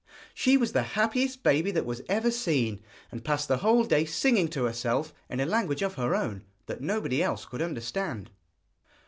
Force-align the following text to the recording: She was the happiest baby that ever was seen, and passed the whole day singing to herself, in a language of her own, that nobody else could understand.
She 0.33 0.57
was 0.57 0.71
the 0.73 0.81
happiest 0.97 1.43
baby 1.43 1.69
that 1.69 1.85
ever 2.09 2.21
was 2.29 2.39
seen, 2.39 2.81
and 3.11 3.23
passed 3.23 3.47
the 3.47 3.57
whole 3.57 3.83
day 3.83 4.03
singing 4.05 4.47
to 4.47 4.63
herself, 4.63 5.13
in 5.29 5.39
a 5.39 5.45
language 5.45 5.83
of 5.83 5.93
her 5.93 6.15
own, 6.15 6.43
that 6.65 6.81
nobody 6.81 7.21
else 7.21 7.45
could 7.45 7.61
understand. 7.61 8.31